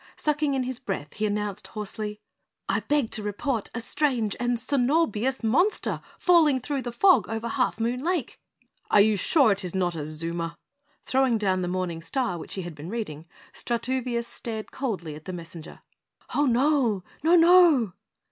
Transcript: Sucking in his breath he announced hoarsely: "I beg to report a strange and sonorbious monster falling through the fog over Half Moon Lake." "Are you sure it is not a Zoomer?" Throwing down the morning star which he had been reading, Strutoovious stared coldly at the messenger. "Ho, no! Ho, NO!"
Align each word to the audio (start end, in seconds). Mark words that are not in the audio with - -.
Sucking 0.15 0.55
in 0.55 0.63
his 0.63 0.79
breath 0.79 1.13
he 1.13 1.27
announced 1.27 1.67
hoarsely: 1.67 2.19
"I 2.67 2.79
beg 2.79 3.11
to 3.11 3.21
report 3.21 3.69
a 3.75 3.79
strange 3.79 4.35
and 4.39 4.57
sonorbious 4.57 5.43
monster 5.43 6.01
falling 6.17 6.59
through 6.59 6.81
the 6.81 6.91
fog 6.91 7.29
over 7.29 7.47
Half 7.47 7.79
Moon 7.79 8.03
Lake." 8.03 8.39
"Are 8.89 8.99
you 8.99 9.15
sure 9.15 9.51
it 9.51 9.63
is 9.63 9.75
not 9.75 9.95
a 9.95 10.03
Zoomer?" 10.03 10.55
Throwing 11.03 11.37
down 11.37 11.61
the 11.61 11.67
morning 11.67 12.01
star 12.01 12.39
which 12.39 12.55
he 12.55 12.63
had 12.63 12.73
been 12.73 12.89
reading, 12.89 13.27
Strutoovious 13.53 14.25
stared 14.27 14.71
coldly 14.71 15.13
at 15.13 15.25
the 15.25 15.33
messenger. 15.33 15.81
"Ho, 16.29 16.47
no! 16.47 17.03
Ho, 17.23 17.35
NO!" 17.35 17.93